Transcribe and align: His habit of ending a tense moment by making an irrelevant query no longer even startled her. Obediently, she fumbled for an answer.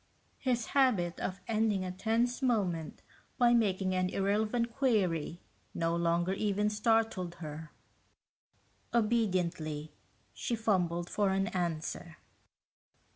His 0.39 0.65
habit 0.73 1.19
of 1.19 1.41
ending 1.47 1.85
a 1.85 1.91
tense 1.91 2.41
moment 2.41 3.03
by 3.37 3.53
making 3.53 3.93
an 3.93 4.09
irrelevant 4.09 4.73
query 4.75 5.43
no 5.75 5.95
longer 5.95 6.33
even 6.33 6.71
startled 6.71 7.35
her. 7.35 7.71
Obediently, 8.95 9.91
she 10.33 10.55
fumbled 10.55 11.07
for 11.07 11.29
an 11.29 11.49
answer. 11.49 12.17